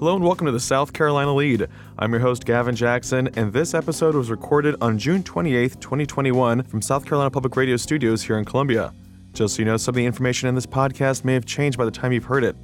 [0.00, 1.66] Hello and welcome to the South Carolina Lead.
[1.98, 6.80] I'm your host, Gavin Jackson, and this episode was recorded on June 28, 2021, from
[6.80, 8.94] South Carolina Public Radio Studios here in Columbia.
[9.34, 11.84] Just so you know, some of the information in this podcast may have changed by
[11.84, 12.56] the time you've heard it.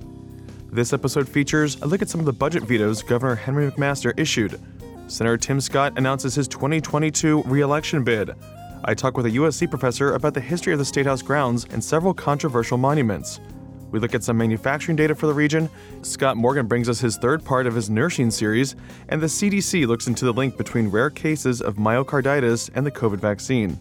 [0.73, 4.59] This episode features a look at some of the budget vetoes Governor Henry McMaster issued.
[5.07, 8.31] Senator Tim Scott announces his 2022 re-election bid.
[8.83, 11.85] I talk with a USC professor about the history of the State House grounds and
[11.85, 13.41] several controversial monuments.
[13.91, 15.71] We look at some manufacturing data for the region.
[16.03, 18.77] Scott Morgan brings us his third part of his nursing series,
[19.09, 23.19] and the CDC looks into the link between rare cases of myocarditis and the COVID
[23.19, 23.79] vaccine.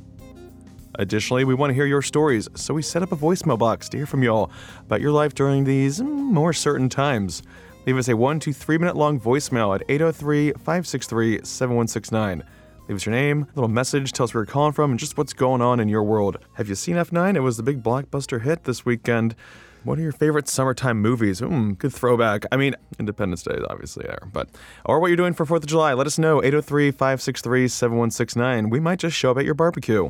[0.97, 3.97] Additionally, we want to hear your stories, so we set up a voicemail box to
[3.97, 4.49] hear from y'all
[4.81, 7.43] about your life during these more certain times.
[7.85, 12.43] Leave us a one to three minute long voicemail at 803 563 7169.
[12.87, 15.17] Leave us your name, a little message, tell us where you're calling from, and just
[15.17, 16.37] what's going on in your world.
[16.53, 17.35] Have you seen F9?
[17.35, 19.35] It was the big blockbuster hit this weekend.
[19.85, 21.41] What are your favorite summertime movies?
[21.41, 22.47] Hmm, good throwback.
[22.51, 24.49] I mean, Independence Day is obviously there, but
[24.83, 25.93] or what you're doing for 4th of July.
[25.93, 28.71] Let us know 803-563-7169.
[28.71, 30.09] We might just show up at your barbecue.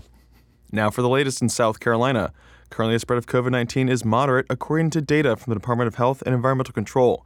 [0.71, 2.31] Now for the latest in South Carolina.
[2.69, 6.23] Currently, the spread of COVID-19 is moderate according to data from the Department of Health
[6.25, 7.25] and Environmental Control.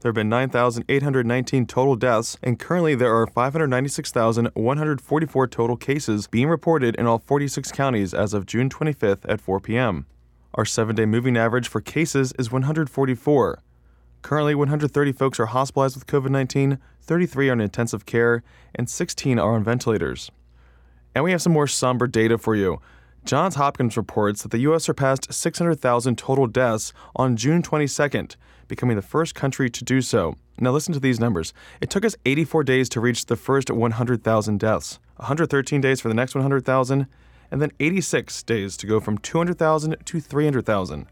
[0.00, 6.94] There have been 9,819 total deaths, and currently there are 596,144 total cases being reported
[6.94, 10.06] in all 46 counties as of June 25th at 4 p.m.
[10.58, 13.62] Our seven day moving average for cases is 144.
[14.22, 18.42] Currently, 130 folks are hospitalized with COVID 19, 33 are in intensive care,
[18.74, 20.32] and 16 are on ventilators.
[21.14, 22.80] And we have some more somber data for you.
[23.24, 24.82] Johns Hopkins reports that the U.S.
[24.82, 28.34] surpassed 600,000 total deaths on June 22nd,
[28.66, 30.34] becoming the first country to do so.
[30.58, 31.52] Now, listen to these numbers.
[31.80, 36.14] It took us 84 days to reach the first 100,000 deaths, 113 days for the
[36.14, 37.06] next 100,000,
[37.50, 41.06] and then 86 days to go from 200,000 to 300,000.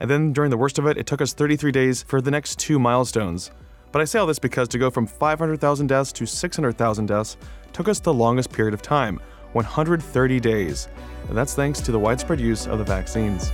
[0.00, 2.58] And then during the worst of it, it took us 33 days for the next
[2.58, 3.50] two milestones.
[3.92, 7.36] But I say all this because to go from 500,000 deaths to 600,000 deaths
[7.72, 9.20] took us the longest period of time
[9.52, 10.88] 130 days.
[11.28, 13.50] And that's thanks to the widespread use of the vaccines.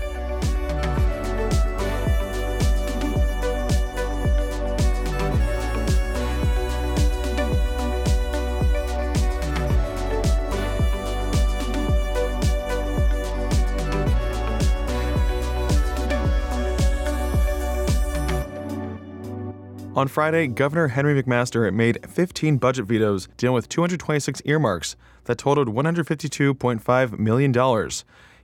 [19.97, 25.69] On Friday, Governor Henry McMaster made 15 budget vetoes dealing with 226 earmarks that totaled
[25.69, 27.91] $152.5 million.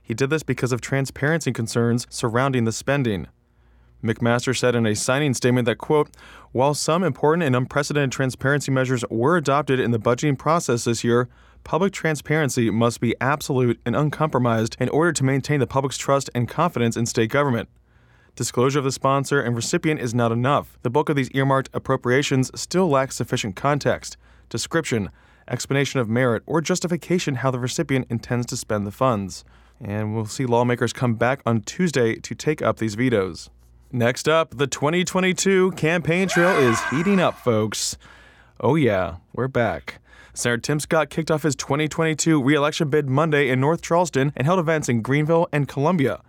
[0.01, 3.27] He did this because of transparency concerns surrounding the spending.
[4.03, 6.09] McMaster said in a signing statement that, quote,
[6.53, 11.29] while some important and unprecedented transparency measures were adopted in the budgeting process this year,
[11.63, 16.49] public transparency must be absolute and uncompromised in order to maintain the public's trust and
[16.49, 17.69] confidence in state government.
[18.35, 20.79] Disclosure of the sponsor and recipient is not enough.
[20.81, 24.17] The bulk of these earmarked appropriations still lacks sufficient context,
[24.49, 25.11] description,
[25.47, 29.45] explanation of merit, or justification how the recipient intends to spend the funds.
[29.79, 33.51] And we'll see lawmakers come back on Tuesday to take up these vetoes.
[33.91, 37.99] Next up, the 2022 campaign trail is heating up, folks.
[38.59, 39.99] Oh, yeah, we're back.
[40.33, 44.57] Senator Tim Scott kicked off his 2022 reelection bid Monday in North Charleston and held
[44.57, 46.21] events in Greenville and Columbia.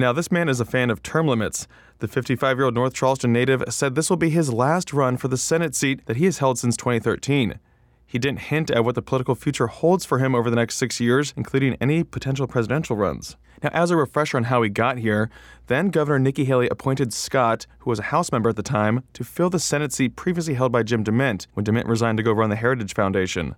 [0.00, 1.68] Now, this man is a fan of term limits.
[1.98, 5.28] The 55 year old North Charleston native said this will be his last run for
[5.28, 7.60] the Senate seat that he has held since 2013.
[8.06, 11.00] He didn't hint at what the political future holds for him over the next six
[11.00, 13.36] years, including any potential presidential runs.
[13.62, 15.28] Now, as a refresher on how he got here,
[15.66, 19.22] then Governor Nikki Haley appointed Scott, who was a House member at the time, to
[19.22, 22.48] fill the Senate seat previously held by Jim DeMint when DeMint resigned to go run
[22.48, 23.54] the Heritage Foundation.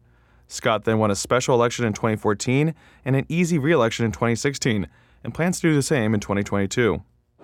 [0.49, 4.89] Scott then won a special election in 2014 and an easy re election in 2016
[5.25, 7.03] and plans to do the same in 2022.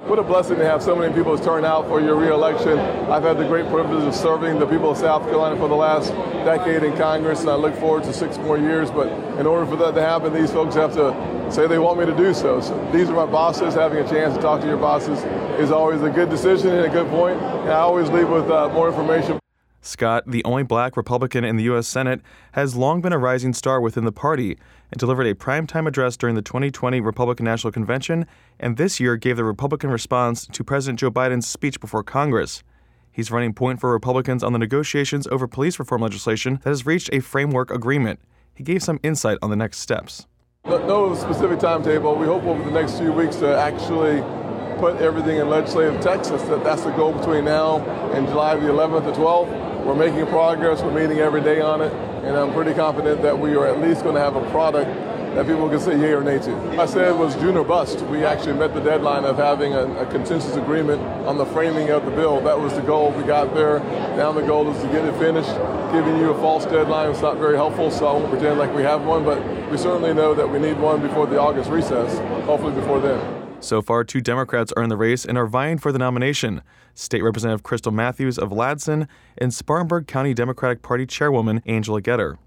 [0.08, 2.78] What a blessing to have so many people turn out for your reelection.
[2.78, 6.10] I've had the great privilege of serving the people of South Carolina for the last
[6.44, 8.90] decade in Congress, and I look forward to six more years.
[8.90, 12.06] But in order for that to happen, these folks have to say they want me
[12.06, 12.60] to do so.
[12.60, 13.74] So these are my bosses.
[13.74, 15.22] Having a chance to talk to your bosses
[15.60, 17.40] is always a good decision and a good point.
[17.40, 19.38] And I always leave with uh, more information.
[19.80, 21.86] Scott, the only black Republican in the U.S.
[21.86, 22.20] Senate,
[22.52, 24.58] has long been a rising star within the party
[24.90, 28.26] and delivered a primetime address during the 2020 Republican National Convention,
[28.58, 32.62] and this year gave the Republican response to President Joe Biden's speech before Congress.
[33.12, 37.10] He's running point for Republicans on the negotiations over police reform legislation that has reached
[37.12, 38.20] a framework agreement.
[38.54, 40.26] He gave some insight on the next steps.
[40.64, 42.14] No specific timetable.
[42.14, 44.22] We hope over the next few weeks to actually
[44.78, 47.78] put everything in legislative Texas that That's the goal between now
[48.12, 49.84] and July the 11th to 12th.
[49.84, 50.82] We're making progress.
[50.82, 51.92] We're meeting every day on it.
[52.24, 54.90] And I'm pretty confident that we are at least going to have a product
[55.34, 56.80] that people can say yay or nay to.
[56.80, 58.00] I said it was June or bust.
[58.02, 62.04] We actually met the deadline of having a, a consensus agreement on the framing of
[62.04, 62.40] the bill.
[62.40, 63.12] That was the goal.
[63.12, 63.78] We got there.
[64.16, 65.54] Now the goal is to get it finished.
[65.92, 68.82] Giving you a false deadline is not very helpful, so I won't pretend like we
[68.82, 69.40] have one, but
[69.70, 73.37] we certainly know that we need one before the August recess, hopefully before then.
[73.60, 76.62] So far, two Democrats are in the race and are vying for the nomination
[76.94, 82.38] State Representative Krystle Matthews of Ladson and Spartanburg County Democratic Party Chairwoman Angela Geter.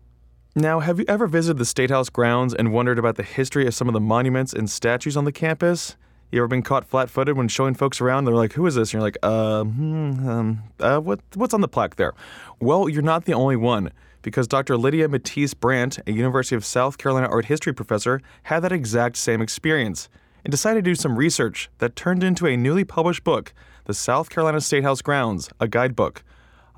[0.56, 3.74] Now, have you ever visited the State House grounds and wondered about the history of
[3.74, 5.98] some of the monuments and statues on the campus?
[6.32, 8.24] You ever been caught flat-footed when showing folks around?
[8.24, 11.60] They're like, "Who is this?" And you're like, "Uh, hmm, um, uh, what, what's on
[11.60, 12.14] the plaque there?"
[12.62, 13.92] Well, you're not the only one,
[14.22, 14.78] because Dr.
[14.78, 19.42] Lydia Mattice Brandt, a University of South Carolina art history professor, had that exact same
[19.42, 20.08] experience
[20.44, 23.54] and decided to do some research that turned into a newly published book,
[23.86, 26.24] The South Carolina State House Grounds, a guidebook.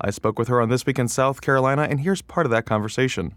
[0.00, 2.66] I spoke with her on This Week in South Carolina, and here's part of that
[2.66, 3.34] conversation.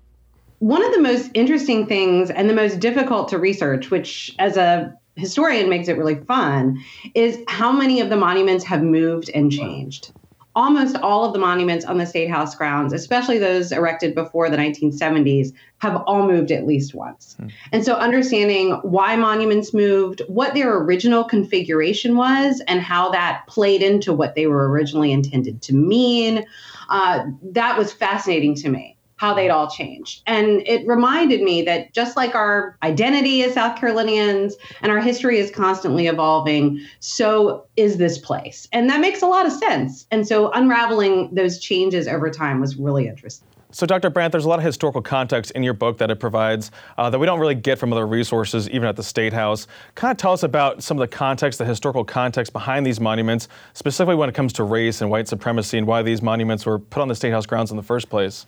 [0.59, 4.93] One of the most interesting things and the most difficult to research, which as a
[5.15, 6.83] historian makes it really fun,
[7.13, 10.11] is how many of the monuments have moved and changed
[10.57, 14.57] almost all of the monuments on the State House grounds, especially those erected before the
[14.57, 17.35] 1970s, have all moved at least once.
[17.39, 17.47] Hmm.
[17.71, 23.83] And so understanding why monuments moved, what their original configuration was, and how that played
[23.83, 26.43] into what they were originally intended to mean,
[26.89, 30.23] uh, that was fascinating to me how they'd all changed.
[30.25, 35.39] And it reminded me that just like our identity as South Carolinians and our history
[35.39, 38.67] is constantly evolving, so is this place.
[38.71, 40.05] And that makes a lot of sense.
[40.11, 43.47] And so unraveling those changes over time was really interesting.
[43.69, 44.09] So, Dr.
[44.09, 47.19] Brandt, there's a lot of historical context in your book that it provides uh, that
[47.19, 49.67] we don't really get from other resources, even at the State House.
[49.95, 53.49] Kind of tell us about some of the context, the historical context behind these monuments,
[53.73, 57.01] specifically when it comes to race and white supremacy and why these monuments were put
[57.01, 58.45] on the State House grounds in the first place.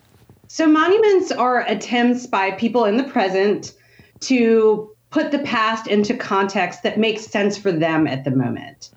[0.51, 3.74] So, monuments are attempts by people in the present
[4.22, 8.90] to put the past into context that makes sense for them at the moment.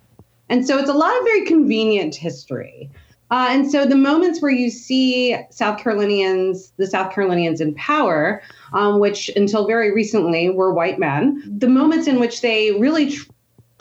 [0.48, 2.90] And so, it's a lot of very convenient history.
[3.30, 8.42] Uh, and so, the moments where you see South Carolinians, the South Carolinians in power,
[8.72, 13.30] um, which until very recently were white men, the moments in which they really tr-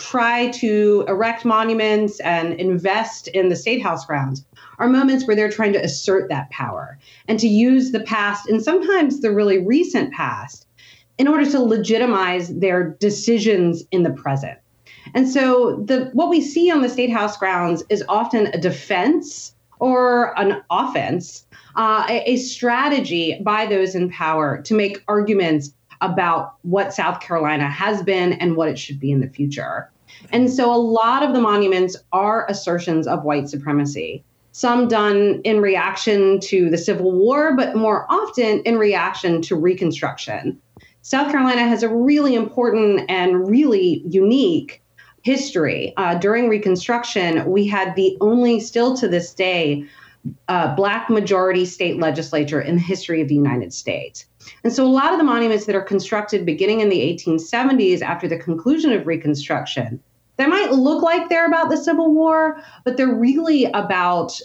[0.01, 4.43] try to erect monuments and invest in the state house grounds
[4.79, 8.63] are moments where they're trying to assert that power and to use the past and
[8.63, 10.65] sometimes the really recent past
[11.19, 14.57] in order to legitimize their decisions in the present.
[15.13, 19.53] And so the what we see on the state house grounds is often a defense
[19.79, 21.45] or an offense,
[21.75, 27.69] uh, a, a strategy by those in power to make arguments about what South Carolina
[27.69, 29.90] has been and what it should be in the future.
[30.31, 35.61] And so a lot of the monuments are assertions of white supremacy some done in
[35.61, 40.57] reaction to the Civil War, but more often in reaction to Reconstruction.
[41.01, 44.83] South Carolina has a really important and really unique
[45.23, 45.93] history.
[45.97, 49.85] Uh, during Reconstruction, we had the only, still to this day,
[50.47, 54.25] uh, black majority state legislature in the history of the United States.
[54.63, 58.27] And so a lot of the monuments that are constructed beginning in the 1870s after
[58.27, 59.99] the conclusion of Reconstruction
[60.37, 64.39] they might look like they're about the Civil War, but they're really about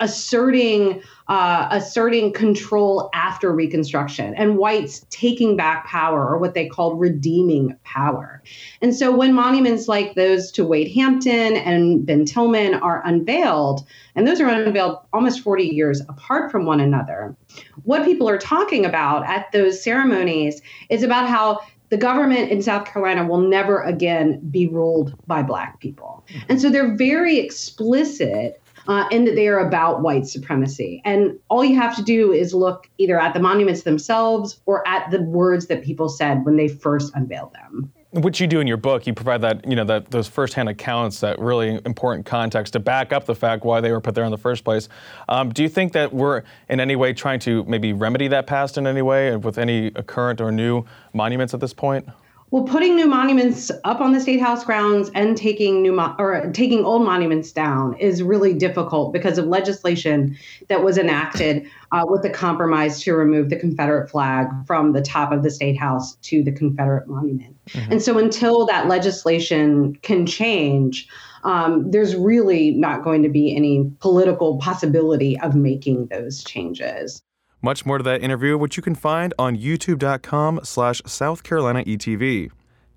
[0.00, 6.98] asserting uh, asserting control after Reconstruction and whites taking back power or what they called
[6.98, 8.42] redeeming power.
[8.82, 13.86] And so when monuments like those to Wade Hampton and Ben Tillman are unveiled,
[14.16, 17.36] and those are unveiled almost 40 years apart from one another,
[17.84, 22.86] what people are talking about at those ceremonies is about how the government in South
[22.86, 26.24] Carolina will never again be ruled by black people.
[26.48, 31.02] And so they're very explicit uh, in that they are about white supremacy.
[31.04, 35.10] And all you have to do is look either at the monuments themselves or at
[35.10, 38.76] the words that people said when they first unveiled them what you do in your
[38.76, 42.80] book, you provide that you know that those firsthand accounts, that really important context to
[42.80, 44.88] back up the fact why they were put there in the first place.
[45.28, 48.78] Um, do you think that we're in any way trying to maybe remedy that past
[48.78, 52.08] in any way with any current or new monuments at this point?
[52.50, 56.50] Well, putting new monuments up on the state house grounds and taking new mo- or
[56.52, 62.22] taking old monuments down is really difficult because of legislation that was enacted uh, with
[62.22, 66.42] the compromise to remove the Confederate flag from the top of the state house to
[66.42, 67.56] the Confederate monument.
[67.68, 67.92] Mm-hmm.
[67.92, 71.06] And so, until that legislation can change,
[71.44, 77.22] um, there's really not going to be any political possibility of making those changes.
[77.62, 82.50] Much more to that interview, which you can find on youtube.com slash South Carolina ETV.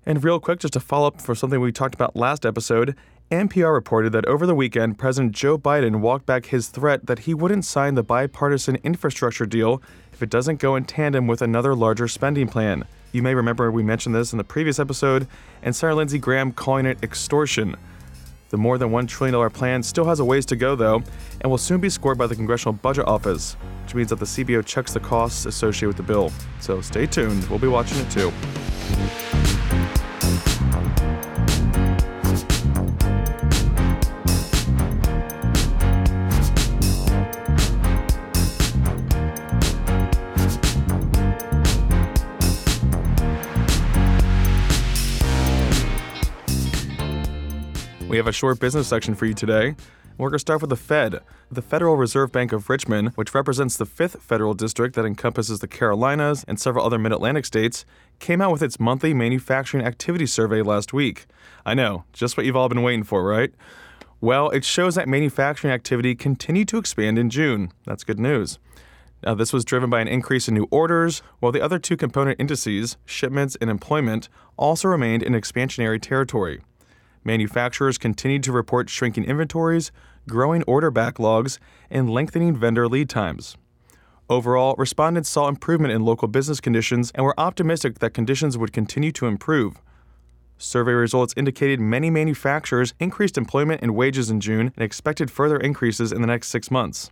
[0.06, 2.96] And real quick, just to follow up for something we talked about last episode,
[3.30, 7.34] NPR reported that over the weekend, President Joe Biden walked back his threat that he
[7.34, 9.82] wouldn't sign the bipartisan infrastructure deal
[10.14, 12.84] if it doesn't go in tandem with another larger spending plan.
[13.12, 15.26] You may remember we mentioned this in the previous episode,
[15.62, 17.76] and Senator Lindsey Graham calling it extortion.
[18.54, 21.02] The more than $1 trillion plan still has a ways to go, though,
[21.40, 24.64] and will soon be scored by the Congressional Budget Office, which means that the CBO
[24.64, 26.30] checks the costs associated with the bill.
[26.60, 28.32] So stay tuned, we'll be watching it too.
[48.14, 49.74] We have a short business section for you today.
[50.18, 51.18] We're going to start with the Fed.
[51.50, 55.66] The Federal Reserve Bank of Richmond, which represents the fifth federal district that encompasses the
[55.66, 57.84] Carolinas and several other mid Atlantic states,
[58.20, 61.26] came out with its monthly manufacturing activity survey last week.
[61.66, 63.52] I know, just what you've all been waiting for, right?
[64.20, 67.72] Well, it shows that manufacturing activity continued to expand in June.
[67.84, 68.60] That's good news.
[69.24, 72.38] Now, this was driven by an increase in new orders, while the other two component
[72.38, 76.60] indices, shipments and employment, also remained in expansionary territory.
[77.24, 79.90] Manufacturers continued to report shrinking inventories,
[80.28, 81.58] growing order backlogs,
[81.90, 83.56] and lengthening vendor lead times.
[84.28, 89.12] Overall, respondents saw improvement in local business conditions and were optimistic that conditions would continue
[89.12, 89.80] to improve.
[90.56, 96.12] Survey results indicated many manufacturers increased employment and wages in June and expected further increases
[96.12, 97.10] in the next six months.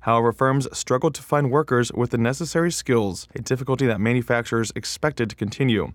[0.00, 5.30] However, firms struggled to find workers with the necessary skills, a difficulty that manufacturers expected
[5.30, 5.92] to continue.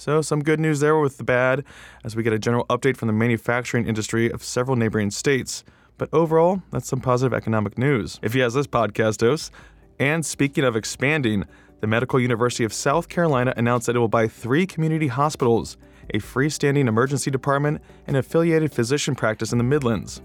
[0.00, 1.62] So, some good news there with the bad,
[2.04, 5.62] as we get a general update from the manufacturing industry of several neighboring states.
[5.98, 8.18] But overall, that's some positive economic news.
[8.22, 9.50] If you has this podcast dose.
[9.98, 11.44] And speaking of expanding,
[11.80, 15.76] the Medical University of South Carolina announced that it will buy three community hospitals,
[16.14, 20.22] a freestanding emergency department, and affiliated physician practice in the Midlands.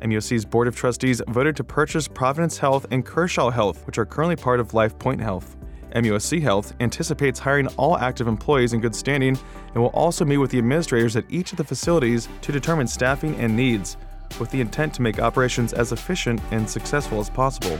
[0.00, 4.36] MUSC's Board of Trustees voted to purchase Providence Health and Kershaw Health, which are currently
[4.36, 5.58] part of LifePoint Health.
[5.94, 9.38] MUSC Health anticipates hiring all active employees in good standing
[9.74, 13.34] and will also meet with the administrators at each of the facilities to determine staffing
[13.36, 13.96] and needs,
[14.40, 17.78] with the intent to make operations as efficient and successful as possible.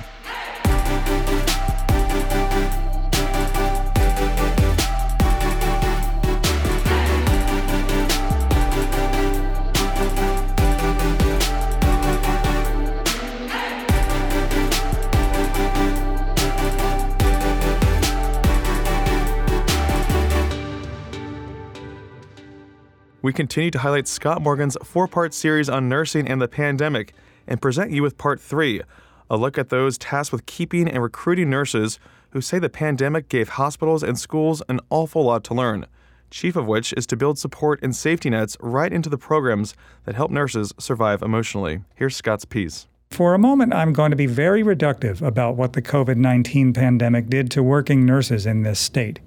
[23.24, 27.14] We continue to highlight Scott Morgan's four part series on nursing and the pandemic
[27.46, 28.82] and present you with part three
[29.30, 31.98] a look at those tasked with keeping and recruiting nurses
[32.32, 35.86] who say the pandemic gave hospitals and schools an awful lot to learn.
[36.30, 40.16] Chief of which is to build support and safety nets right into the programs that
[40.16, 41.80] help nurses survive emotionally.
[41.94, 42.88] Here's Scott's piece.
[43.10, 47.30] For a moment, I'm going to be very reductive about what the COVID 19 pandemic
[47.30, 49.20] did to working nurses in this state.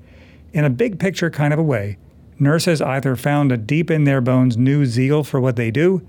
[0.53, 1.97] In a big picture kind of a way,
[2.39, 6.05] nurses either found a deep in their bones new zeal for what they do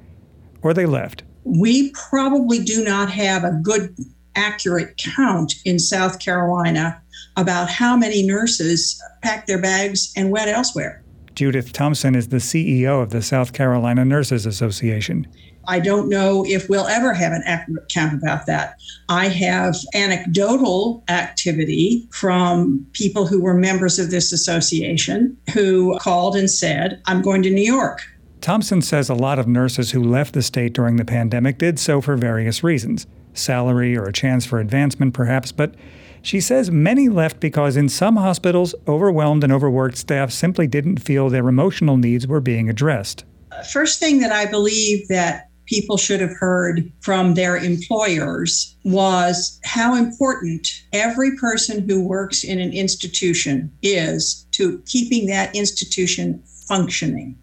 [0.63, 1.23] or they left.
[1.45, 3.97] We probably do not have a good,
[4.35, 7.03] accurate count in South Carolina
[7.37, 11.03] about how many nurses packed their bags and went elsewhere.
[11.35, 15.27] Judith Thompson is the CEO of the South Carolina Nurses Association.
[15.69, 18.81] I don't know if we'll ever have an accurate count about that.
[19.11, 26.51] I have anecdotal activity from people who were members of this association who called and
[26.51, 28.01] said, I'm going to New York.
[28.41, 32.01] Thompson says a lot of nurses who left the state during the pandemic did so
[32.01, 35.75] for various reasons salary or a chance for advancement, perhaps, but
[36.23, 41.29] she says many left because in some hospitals, overwhelmed and overworked staff simply didn't feel
[41.29, 43.25] their emotional needs were being addressed.
[43.71, 49.95] First thing that I believe that people should have heard from their employers was how
[49.95, 57.39] important every person who works in an institution is to keeping that institution functioning.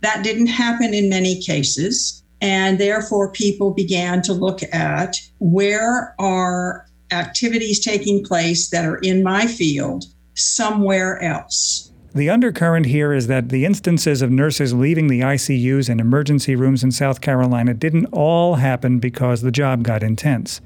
[0.00, 2.22] That didn't happen in many cases.
[2.42, 9.22] And therefore, people began to look at where are activities taking place that are in
[9.22, 11.89] my field somewhere else.
[12.12, 16.82] The undercurrent here is that the instances of nurses leaving the ICUs and emergency rooms
[16.82, 20.60] in South Carolina didn't all happen because the job got intense.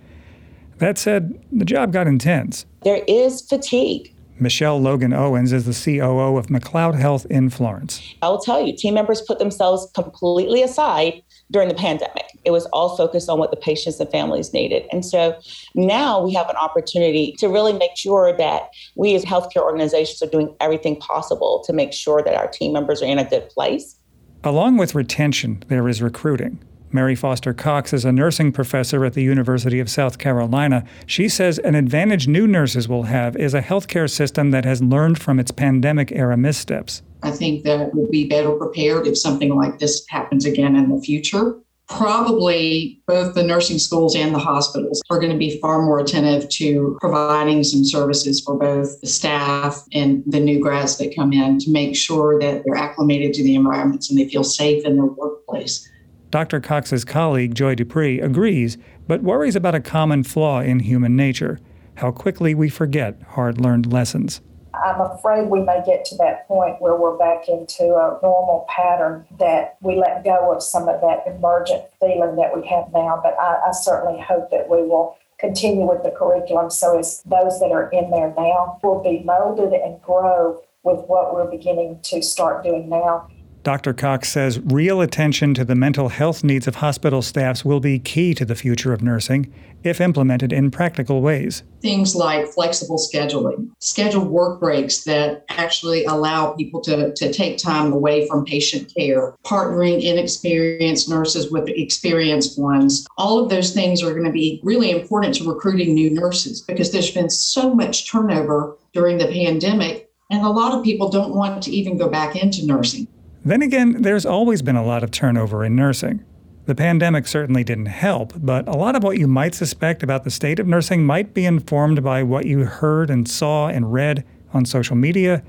[0.78, 2.64] That said, the job got intense.
[2.82, 4.14] There is fatigue.
[4.40, 8.14] Michelle Logan Owens is the COO of McLeod Health in Florence.
[8.22, 12.24] I will tell you, team members put themselves completely aside during the pandemic.
[12.44, 14.84] It was all focused on what the patients and families needed.
[14.92, 15.38] And so
[15.74, 20.30] now we have an opportunity to really make sure that we as healthcare organizations are
[20.30, 23.96] doing everything possible to make sure that our team members are in a good place.
[24.42, 26.62] Along with retention, there is recruiting.
[26.94, 30.84] Mary Foster Cox is a nursing professor at the University of South Carolina.
[31.06, 35.20] She says an advantage new nurses will have is a healthcare system that has learned
[35.20, 37.02] from its pandemic era missteps.
[37.24, 41.00] I think that we'll be better prepared if something like this happens again in the
[41.00, 41.58] future.
[41.88, 46.48] Probably both the nursing schools and the hospitals are going to be far more attentive
[46.50, 51.58] to providing some services for both the staff and the new grads that come in
[51.58, 55.06] to make sure that they're acclimated to the environments and they feel safe in their
[55.06, 55.90] workplace.
[56.30, 56.60] Dr.
[56.60, 58.76] Cox's colleague, Joy Dupree, agrees,
[59.06, 61.58] but worries about a common flaw in human nature
[61.96, 64.40] how quickly we forget hard learned lessons.
[64.84, 69.26] I'm afraid we may get to that point where we're back into a normal pattern
[69.38, 73.20] that we let go of some of that emergent feeling that we have now.
[73.22, 77.60] But I, I certainly hope that we will continue with the curriculum so as those
[77.60, 82.22] that are in there now will be molded and grow with what we're beginning to
[82.22, 83.28] start doing now
[83.64, 83.94] Dr.
[83.94, 88.34] Cox says real attention to the mental health needs of hospital staffs will be key
[88.34, 89.50] to the future of nursing
[89.82, 91.62] if implemented in practical ways.
[91.80, 97.90] Things like flexible scheduling, scheduled work breaks that actually allow people to, to take time
[97.90, 103.06] away from patient care, partnering inexperienced nurses with experienced ones.
[103.16, 106.92] All of those things are going to be really important to recruiting new nurses because
[106.92, 111.62] there's been so much turnover during the pandemic, and a lot of people don't want
[111.62, 113.08] to even go back into nursing.
[113.44, 116.24] Then again, there's always been a lot of turnover in nursing.
[116.64, 120.30] The pandemic certainly didn't help, but a lot of what you might suspect about the
[120.30, 124.24] state of nursing might be informed by what you heard and saw and read
[124.54, 125.42] on social media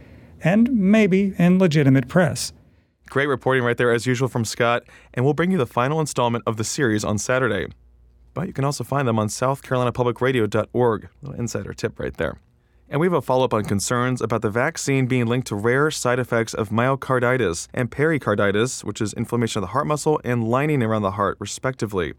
[0.43, 2.51] and maybe in legitimate press.
[3.09, 4.83] Great reporting right there, as usual, from Scott,
[5.13, 7.67] and we'll bring you the final installment of the series on Saturday.
[8.33, 11.09] But you can also find them on southcarolinapublicradio.org.
[11.21, 12.39] Little insider tip right there.
[12.87, 15.89] And we have a follow up on concerns about the vaccine being linked to rare
[15.89, 20.83] side effects of myocarditis and pericarditis, which is inflammation of the heart muscle and lining
[20.83, 22.13] around the heart, respectively.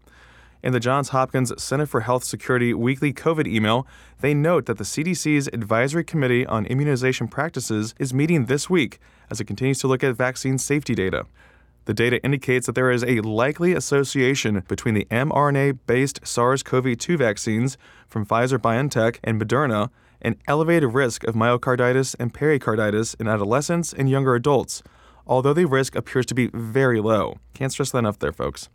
[0.61, 3.87] In the Johns Hopkins Center for Health Security weekly COVID email,
[4.19, 9.39] they note that the CDC's Advisory Committee on Immunization Practices is meeting this week as
[9.39, 11.25] it continues to look at vaccine safety data.
[11.85, 16.97] The data indicates that there is a likely association between the mRNA based SARS CoV
[16.97, 17.77] 2 vaccines
[18.09, 19.89] from Pfizer BioNTech and Moderna
[20.21, 24.83] an elevated risk of myocarditis and pericarditis in adolescents and younger adults,
[25.25, 27.37] although the risk appears to be very low.
[27.53, 28.69] Can't stress that enough there, folks.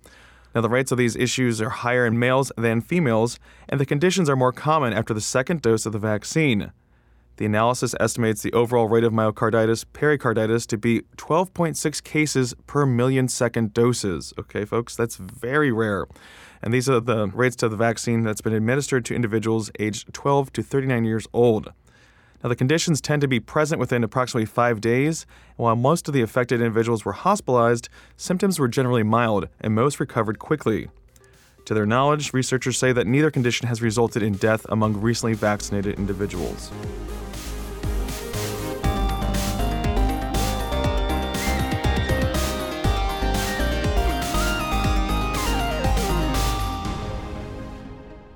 [0.54, 4.28] Now, the rates of these issues are higher in males than females, and the conditions
[4.28, 6.72] are more common after the second dose of the vaccine.
[7.38, 13.28] The analysis estimates the overall rate of myocarditis pericarditis to be 12.6 cases per million
[13.28, 14.34] second doses.
[14.38, 16.06] Okay, folks, that's very rare.
[16.62, 20.52] And these are the rates to the vaccine that's been administered to individuals aged 12
[20.52, 21.72] to 39 years old.
[22.42, 26.14] Now, the conditions tend to be present within approximately five days, and while most of
[26.14, 30.88] the affected individuals were hospitalized, symptoms were generally mild, and most recovered quickly.
[31.66, 35.98] To their knowledge, researchers say that neither condition has resulted in death among recently vaccinated
[35.98, 36.72] individuals.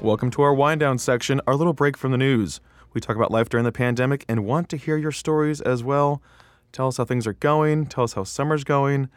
[0.06, 2.60] Welcome to our wind down section, our little break from the news.
[2.92, 6.22] We talk about life during the pandemic and want to hear your stories as well.
[6.70, 9.08] Tell us how things are going, tell us how summer's going.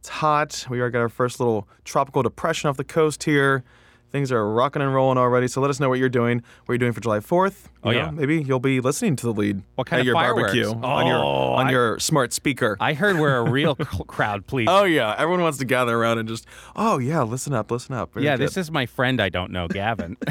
[0.00, 0.66] It's hot.
[0.68, 3.64] We are got our first little tropical depression off the coast here.
[4.14, 5.48] Things are rocking and rolling already.
[5.48, 6.38] So let us know what you're doing.
[6.38, 7.64] What you're you doing for July 4th?
[7.82, 8.10] Oh You yeah.
[8.12, 9.62] maybe you'll be listening to the lead.
[9.74, 10.52] What kind at of your fireworks?
[10.54, 12.76] barbecue on your Oh, on I- your smart speaker.
[12.78, 14.68] I heard we're a real cl- crowd, please.
[14.70, 16.46] oh yeah, everyone wants to gather around and just
[16.76, 18.14] oh yeah, listen up, listen up.
[18.14, 18.46] Very yeah, good.
[18.46, 20.16] this is my friend I don't know, Gavin.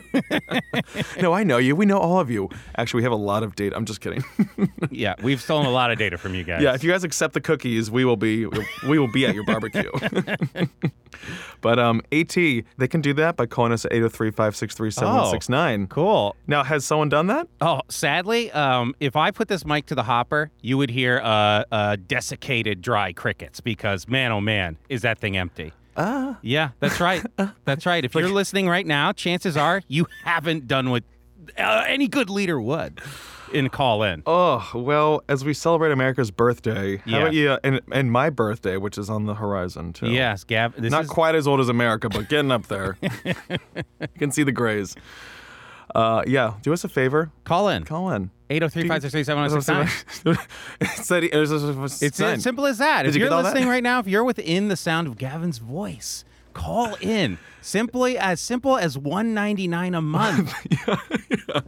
[1.20, 1.76] no, I know you.
[1.76, 2.48] We know all of you.
[2.76, 3.76] Actually, we have a lot of data.
[3.76, 4.24] I'm just kidding.
[4.90, 6.62] yeah, we've stolen a lot of data from you guys.
[6.62, 8.46] Yeah, if you guys accept the cookies, we will be
[8.88, 9.90] we will be at your barbecue.
[11.60, 15.88] but um, AT, they can do that by calling us at 803-563-7169.
[15.88, 16.36] Cool.
[16.46, 17.48] Now, has someone done that?
[17.60, 21.64] Oh, sadly, um, if I put this mic to the hopper, you would hear uh,
[21.70, 25.72] uh, desiccated dry crickets because, man, oh man, is that thing empty.
[25.98, 26.38] Ah.
[26.42, 27.24] Yeah, that's right.
[27.64, 28.04] That's right.
[28.04, 31.02] If you're listening right now, chances are you haven't done what
[31.58, 33.00] uh, any good leader would
[33.52, 34.22] in call in.
[34.26, 37.16] Oh, well, as we celebrate America's birthday, how Yeah.
[37.18, 40.10] about you, uh, and, and my birthday, which is on the horizon, too.
[40.10, 40.74] Yes, Gav.
[40.80, 42.96] This Not is, quite as old as America, but getting up there.
[43.24, 43.34] you
[44.18, 44.94] can see the grays.
[45.94, 47.32] Uh, yeah, do us a favor.
[47.44, 47.84] Call in.
[47.84, 48.30] Call in.
[48.50, 50.38] 803-563-7169.
[50.80, 53.02] It said it was- it was It's as simple as that.
[53.02, 53.52] Did if you you're get all that?
[53.54, 57.38] listening right now, if you're within the sound of Gavin's voice, call in.
[57.60, 60.54] Simply as simple as 199 a month.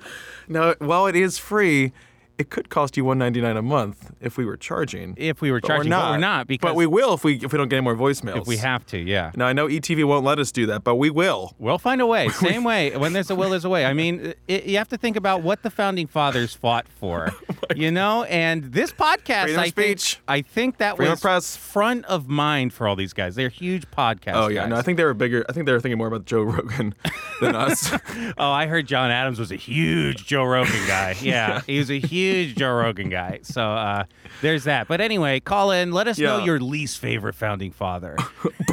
[0.48, 1.92] Now, while it is free,
[2.40, 5.14] it could cost you 199 a month if we were charging.
[5.18, 6.05] if we were But charging, we're not.
[6.07, 7.94] but we're not because but we will if we if we don't get any more
[7.96, 8.38] voicemails.
[8.42, 9.31] if we have to, yeah.
[9.37, 11.55] Now I know ETV won't let us do that, but we will.
[11.59, 12.29] We'll find a way.
[12.50, 12.96] Same way.
[12.96, 13.85] When there's a will, there's a way.
[13.85, 17.55] I mean, it, you have to think about what the founding fathers fought for, oh
[17.76, 18.24] you know.
[18.24, 20.20] And this podcast, Freedom I think, speech.
[20.26, 21.57] I think that Freedom was press.
[21.57, 23.35] front of mind for all these guys.
[23.35, 24.35] They're huge podcast.
[24.35, 24.70] Oh yeah, guys.
[24.70, 25.44] no, I think they were bigger.
[25.48, 26.94] I think they were thinking more about Joe Rogan
[27.40, 27.92] than us.
[28.38, 31.14] Oh, I heard John Adams was a huge Joe Rogan guy.
[31.20, 33.40] Yeah, he was a huge Joe Rogan guy.
[33.42, 34.04] So uh,
[34.42, 34.88] there's that.
[34.88, 35.92] But anyway, call in.
[35.92, 38.16] Let us know your least favorite founding father.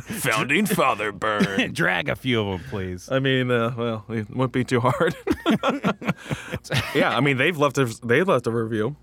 [0.00, 1.72] Founding father burn.
[1.72, 3.08] Drag a few of them, please.
[3.10, 5.14] I mean, uh, well, it won't be too hard.
[6.94, 8.96] yeah, I mean they've left a they left a review.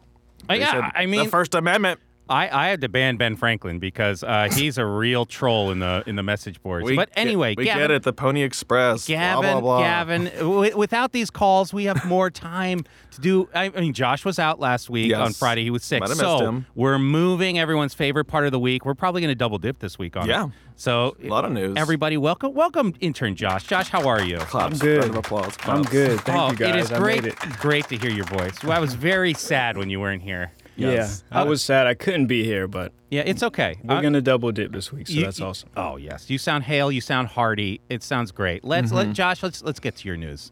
[0.47, 1.99] Uh, They yeah, said, I mean, the First Amendment.
[2.27, 6.03] I, I had to ban Ben Franklin because uh, he's a real troll in the
[6.07, 6.85] in the message boards.
[6.85, 8.03] We but get- anyway, we Gavin, get it.
[8.03, 9.05] The Pony Express.
[9.07, 9.79] blah, Gavin, blah, blah.
[9.81, 10.25] Gavin.
[10.39, 13.49] W- without these calls, we have more time to do.
[13.53, 15.19] I, I mean, Josh was out last week Yes.
[15.19, 15.63] on Friday.
[15.63, 16.65] He was sick, Might have so him.
[16.75, 18.85] we're moving everyone's favorite part of the week.
[18.85, 20.45] We're probably going to double dip this week on Yeah.
[20.45, 20.51] it.
[20.77, 21.77] So A lot of news.
[21.77, 23.63] Everybody, welcome, welcome, intern Josh.
[23.65, 24.37] Josh, how are you?
[24.39, 24.73] Claps.
[24.73, 24.97] I'm good.
[25.03, 25.55] Round of applause.
[25.63, 26.19] I'm good.
[26.21, 26.75] Thank oh, you guys.
[26.75, 27.39] it is I great, made it.
[27.61, 28.61] great to hear your voice.
[28.61, 30.51] Well, I was very sad when you weren't here.
[30.77, 31.23] Yes.
[31.31, 33.77] Yeah, I was sad I couldn't be here, but Yeah, it's okay.
[33.83, 35.69] we're Uh, gonna double dip this week, so you- that's awesome.
[35.77, 36.91] Oh yes, you sound hale.
[36.91, 37.79] You sound hearty.
[37.89, 38.63] It sounds great.
[38.63, 38.95] Let's Mm-hmm.
[38.95, 39.41] let Josh.
[39.43, 40.51] Let's let's get to your news.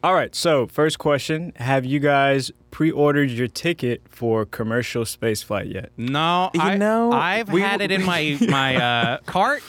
[0.00, 5.66] All right, so first question: Have you guys pre-ordered your ticket for commercial space flight
[5.66, 5.90] yet?
[5.96, 9.60] No, You I, know, I've we- had it in my my uh, cart.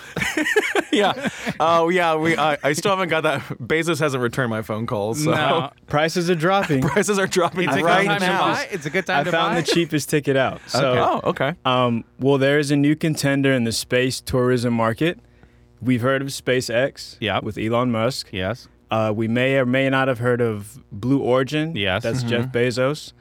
[0.92, 1.30] yeah.
[1.60, 2.13] Oh yeah.
[2.15, 2.38] We.
[2.38, 3.42] I I still haven't got that.
[3.60, 5.24] Bezos hasn't returned my phone calls.
[5.24, 6.82] So No, Prices are dropping.
[6.82, 8.48] prices are dropping it's a right good time now.
[8.50, 8.68] to buy.
[8.72, 10.62] It's a good time I to found the cheapest ticket out.
[10.68, 11.56] So, oh, okay.
[11.65, 15.20] um, well, there is a new contender in the space tourism market.
[15.82, 17.18] We've heard of SpaceX.
[17.20, 17.42] Yep.
[17.44, 18.28] With Elon Musk.
[18.32, 18.68] yes.
[18.91, 21.75] Uh, we may or may not have heard of Blue Origin.
[21.75, 22.04] Yes.
[22.04, 23.13] That's Jeff Bezos.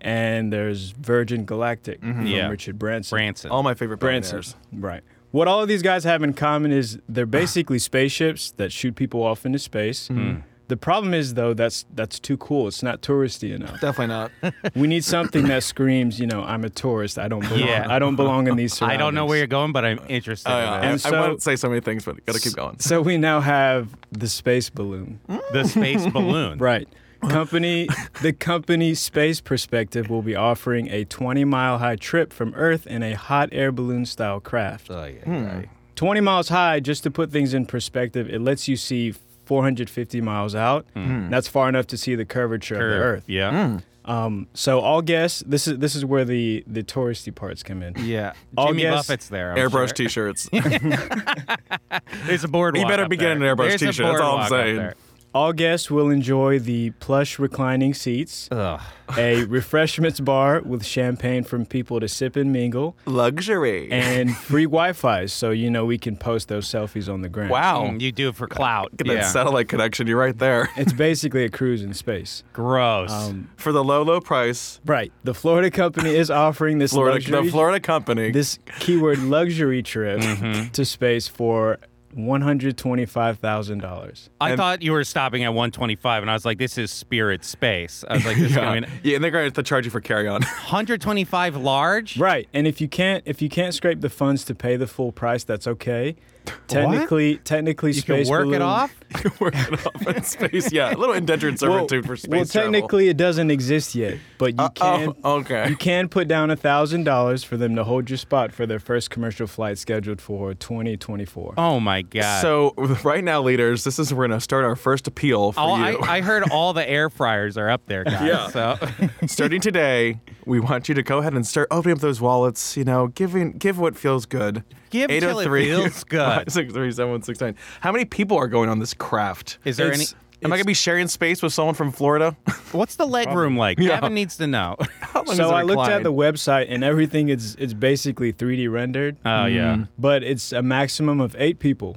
[0.00, 2.48] And there's Virgin Galactic from Yeah.
[2.48, 3.16] Richard Branson.
[3.16, 3.50] Branson.
[3.50, 4.42] All my favorite Branson.
[4.72, 5.02] Right.
[5.32, 9.22] What all of these guys have in common is they're basically spaceships that shoot people
[9.22, 10.08] off into space.
[10.08, 10.36] Hmm.
[10.68, 12.66] The problem is though that's that's too cool.
[12.66, 13.80] It's not touristy enough.
[13.80, 14.32] Definitely not.
[14.74, 17.18] we need something that screams, you know, I'm a tourist.
[17.18, 17.60] I don't belong.
[17.68, 17.86] Yeah.
[17.88, 20.50] I don't belong in these I don't know where you're going, but I'm interested.
[20.50, 20.70] Oh, in yeah.
[20.70, 20.78] it.
[20.78, 22.78] I, And I so- want to say so many things, but gotta keep going.
[22.80, 25.20] So we now have the space balloon.
[25.52, 26.58] The space balloon.
[26.58, 26.88] Right.
[27.28, 27.88] Company
[28.22, 33.02] the company Space Perspective will be offering a 20 mile high trip from Earth in
[33.02, 34.88] a hot air balloon style craft.
[34.90, 35.32] Oh, yeah, Hmm.
[35.32, 35.62] yeah.
[35.96, 39.14] 20 miles high, just to put things in perspective, it lets you see
[39.46, 40.86] 450 miles out.
[40.94, 43.24] That's far enough to see the curvature of the Earth.
[43.26, 43.78] Yeah.
[44.04, 47.94] Um, so all guests, this is this is where the the touristy parts come in.
[47.98, 48.34] Yeah.
[48.56, 49.50] All Jimmy guests- Buffett's there.
[49.52, 50.06] I'm Airbrush sure.
[50.06, 50.48] T-shirts.
[52.26, 52.84] There's a boardwalk.
[52.84, 54.66] You better up be getting an airbrush There's a t-shirt, that's all I'm boardwalk up
[54.66, 54.92] saying.
[55.32, 55.40] There.
[55.40, 58.80] All guests will enjoy the plush reclining seats, Ugh.
[59.18, 63.90] a refreshments bar with champagne from people to sip and mingle, Luxury.
[63.92, 67.50] and free Wi-Fi, so you know we can post those selfies on the ground.
[67.50, 67.84] wow.
[67.84, 68.96] Mm, you do it for clout.
[68.96, 69.14] Get yeah.
[69.16, 70.06] that satellite connection.
[70.06, 70.70] You're right there.
[70.76, 72.42] It's basically a cruise in space.
[72.52, 73.10] Gross.
[73.12, 75.12] Um, For the low, low price, right.
[75.24, 78.30] The Florida company is offering this Florida, luxury, the Florida company.
[78.30, 80.68] this keyword luxury trip Mm-hmm.
[80.70, 81.78] to space for
[82.16, 84.30] one hundred twenty-five thousand dollars.
[84.40, 87.44] I and- thought you were stopping at 125, and I was like, "This is Spirit
[87.44, 88.64] Space." I was like, "This is yeah.
[88.64, 90.40] going yeah, and they're going to charge you for carry-on.
[90.42, 94.76] 125 large." Right, and if you can't if you can't scrape the funds to pay
[94.76, 96.16] the full price, that's okay.
[96.68, 98.94] Technically, technically, You space can work balloon, it off.
[99.24, 100.72] you work it off in space.
[100.72, 102.72] Yeah, a little indentured servitude for space well, travel.
[102.72, 105.12] technically, it doesn't exist yet, but you Uh, can.
[105.24, 105.68] oh, okay.
[105.68, 108.80] You can put down a thousand dollars for them to hold your spot for their
[108.80, 111.54] first commercial flight scheduled for 2024.
[111.56, 112.42] Oh my god.
[112.42, 112.70] So
[113.04, 115.98] right now, leaders, this is we're going to start our first appeal for Oh, you.
[116.00, 118.22] I, I heard all the air fryers are up there, guys.
[118.26, 118.48] Yeah.
[118.48, 118.78] So
[119.26, 122.76] Starting today, we want you to go ahead and start opening up those wallets.
[122.76, 124.64] You know, giving give what feels good.
[124.90, 126.35] Give till it feels good.
[126.48, 127.54] Six three seven one six nine.
[127.80, 129.58] How many people are going on this craft?
[129.64, 132.36] Is there It's- any- Am I gonna be sharing space with someone from Florida?
[132.72, 133.78] what's the leg room like?
[133.78, 133.88] Yeah.
[134.00, 134.76] Gavin needs to know.
[135.00, 136.04] How long So is it I looked at reclined?
[136.04, 139.86] the website and everything is it's basically 3D rendered, Oh yeah.
[139.98, 141.96] but it's a maximum of eight people.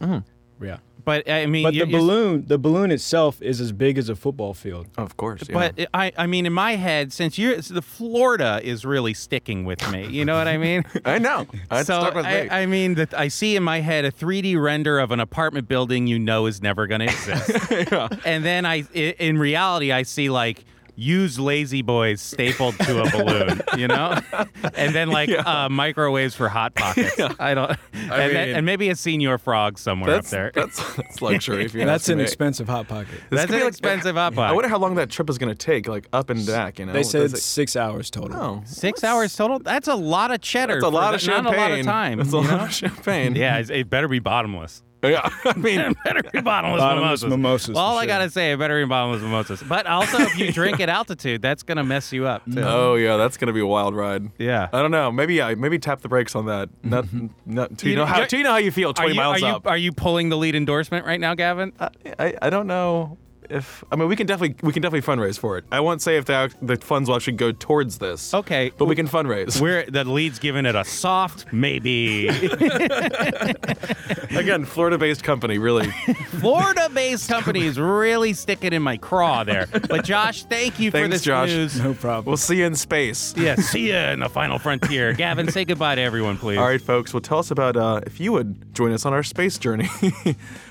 [0.00, 0.64] Mm-hmm.
[0.64, 0.76] Yeah.
[1.04, 4.54] But I mean, But the balloon, the balloon itself is as big as a football
[4.54, 4.86] field.
[4.96, 5.42] Of course.
[5.48, 5.54] Yeah.
[5.54, 9.90] But I, I mean, in my head, since you're the Florida is really sticking with
[9.90, 10.06] me.
[10.08, 10.84] You know what I mean?
[11.04, 11.46] I know.
[11.70, 12.50] It's so stuck with I, me.
[12.50, 16.06] I mean, that I see in my head a 3D render of an apartment building
[16.06, 17.72] you know is never going to exist,
[18.26, 20.64] and then I, i- in reality, I see like
[20.96, 24.18] used La-Z-Boys stapled to a balloon, you know,
[24.74, 27.18] and then like uh, microwaves for hot pockets.
[27.38, 30.50] I don't, and, then- and maybe a Señor Frog somewhere up there.
[30.54, 31.64] that's, that's luxury.
[31.64, 32.24] If you That's an me.
[32.24, 33.08] expensive hot pocket.
[33.30, 34.50] This That's could be an like- expensive hot pocket.
[34.50, 36.78] I wonder how long that trip is going to take, like up and back.
[36.78, 38.36] You know, They said Does it- six hours total.
[38.36, 39.58] oh, Six hours total.
[39.58, 40.74] That's a lot of cheddar.
[40.74, 41.44] that's a lot of champagne.
[41.44, 42.18] Not a lot of time.
[42.18, 42.64] That's a you lot know?
[42.64, 43.34] of champagne.
[43.36, 44.82] Yeah, it better be bottomless.
[45.08, 45.28] Yeah.
[45.44, 47.30] I mean, It better be bottomless, Bottomless mimosas.
[47.30, 49.62] mimosas, All for I gotta say, it better be bottomless mimosas.
[49.62, 52.60] But also, if you drink at altitude, that's gonna mess you up too.
[52.62, 54.30] oh yeah, that's going to be a wild ride.
[54.38, 54.68] Yeah.
[54.72, 55.10] I don't know.
[55.10, 55.54] Maybe yeah.
[55.54, 56.68] Maybe tap the brakes on that.
[56.82, 57.06] Not,
[57.46, 58.90] not till you You- know how you're- you know how you feel.
[58.90, 59.66] Are Twenty you, miles are you up.
[59.66, 61.72] are you pulling the lead endorsement right now, Gavin?
[61.80, 63.16] I, I I don't know
[63.50, 65.64] if I mean we can definitely we can definitely fundraise for it.
[65.70, 68.32] I won't say if the the funds will actually go towards this.
[68.32, 69.60] Okay, but we can fundraise.
[69.60, 72.28] We're the lead's giving it a soft maybe.
[74.30, 75.90] Again, Florida-based company, really.
[76.40, 79.66] Florida-based company is really sticking in my craw there.
[79.66, 81.48] But Josh, thank you for Thanks, this Josh.
[81.48, 81.80] news.
[81.80, 82.26] No problem.
[82.26, 83.34] We'll see you in space.
[83.36, 85.12] Yeah, see you in the final frontier.
[85.14, 86.58] Gavin, say goodbye to everyone, please.
[86.58, 87.12] All right, folks.
[87.12, 89.88] Well, tell us about uh, if you would join us on our space journey.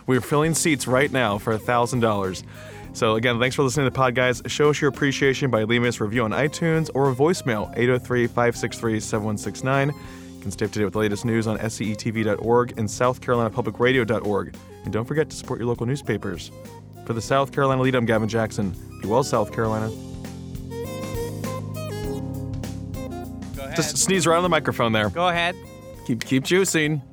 [0.10, 2.44] We're filling seats right now for thousand dollars.
[2.94, 4.42] So again, thanks for listening to the pod, guys.
[4.48, 9.94] Show us your appreciation by leaving us a review on iTunes or a voicemail 803-563-7169.
[9.94, 14.56] You can stay up to date with the latest news on scetv.org and southcarolinapublicradio.org.
[14.84, 16.50] And don't forget to support your local newspapers.
[17.06, 18.74] For the South Carolina lead, I'm Gavin Jackson.
[19.04, 19.90] Be well, South Carolina.
[23.56, 23.76] Go ahead.
[23.76, 25.12] Just sneeze right on the microphone there.
[25.12, 25.56] Go ahead.
[26.08, 27.04] Keep keep juicing.